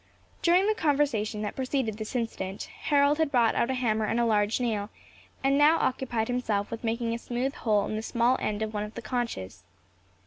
[0.41, 4.59] During the conversation that preceded this incident, Harold had brought out a hammer and large
[4.59, 4.89] nail,
[5.43, 8.81] and now occupied himself with making a smooth hole in the small end of one
[8.83, 9.63] of the conches.